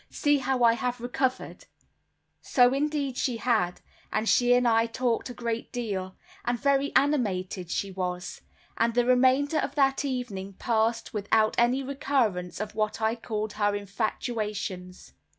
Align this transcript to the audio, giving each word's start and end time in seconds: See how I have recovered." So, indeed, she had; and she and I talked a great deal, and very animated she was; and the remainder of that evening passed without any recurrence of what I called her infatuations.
See 0.09 0.39
how 0.39 0.63
I 0.63 0.73
have 0.73 0.99
recovered." 0.99 1.65
So, 2.41 2.73
indeed, 2.73 3.17
she 3.17 3.37
had; 3.37 3.81
and 4.11 4.27
she 4.27 4.55
and 4.55 4.67
I 4.67 4.87
talked 4.87 5.29
a 5.29 5.33
great 5.35 5.71
deal, 5.71 6.15
and 6.43 6.59
very 6.59 6.91
animated 6.95 7.69
she 7.69 7.91
was; 7.91 8.41
and 8.79 8.95
the 8.95 9.05
remainder 9.05 9.59
of 9.59 9.75
that 9.75 10.03
evening 10.03 10.53
passed 10.53 11.13
without 11.13 11.53
any 11.59 11.83
recurrence 11.83 12.59
of 12.59 12.73
what 12.73 12.99
I 12.99 13.15
called 13.15 13.53
her 13.53 13.75
infatuations. 13.75 15.13